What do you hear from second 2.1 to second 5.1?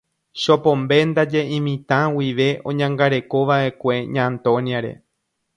guive oñangarekova'ekue Ña Antonia-re.